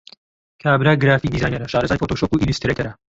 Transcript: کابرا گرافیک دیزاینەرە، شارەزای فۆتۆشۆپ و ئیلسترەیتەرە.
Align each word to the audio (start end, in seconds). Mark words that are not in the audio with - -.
کابرا 0.63 0.91
گرافیک 1.01 1.31
دیزاینەرە، 1.33 1.71
شارەزای 1.73 1.99
فۆتۆشۆپ 1.99 2.31
و 2.33 2.41
ئیلسترەیتەرە. 2.41 2.91